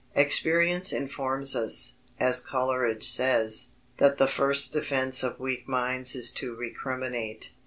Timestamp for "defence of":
4.73-5.39